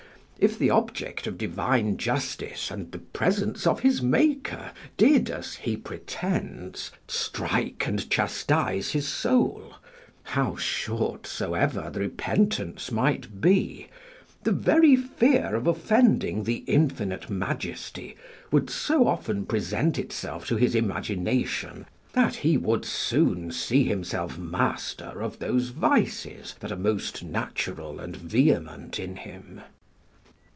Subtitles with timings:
[0.41, 5.77] If the object of divine justice and the presence of his Maker did, as he
[5.77, 9.75] pretends, strike and chastise his soul,
[10.23, 13.85] how short soever the repentance might be,
[14.41, 18.15] the very fear of offending the Infinite Majesty
[18.49, 25.21] would so often present itself to his imagination that he would soon see himself master
[25.21, 29.61] of those vices that are most natural and vehement in him.